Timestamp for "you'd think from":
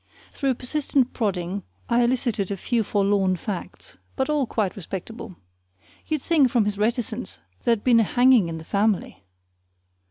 6.07-6.65